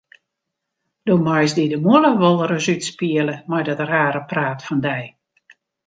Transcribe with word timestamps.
Do 1.05 1.15
meist 1.25 1.55
dy 1.57 1.65
de 1.71 1.77
mûle 1.85 2.11
wolris 2.21 2.67
útspiele 2.73 3.35
mei 3.49 3.63
dat 3.67 3.81
rare 3.91 4.21
praat 4.29 4.59
fan 4.67 4.79
dy. 4.87 5.01